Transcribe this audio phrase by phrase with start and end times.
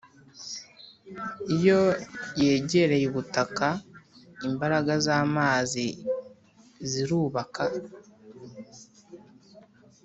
[1.55, 1.79] iyo
[2.43, 3.67] yegereye ubutaka,
[4.47, 5.85] imbaraga zamazi
[6.89, 7.63] zirubaka.